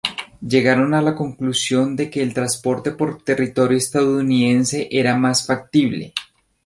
Llegaron 0.41 0.95
a 0.95 1.01
la 1.03 1.13
conclusión 1.13 1.95
de 1.95 2.09
que 2.09 2.23
el 2.23 2.33
transporte 2.33 2.89
por 2.89 3.21
territorio 3.21 3.77
estadounidense 3.77 4.87
era 4.89 5.15
más 5.15 5.45
factible. 5.45 6.11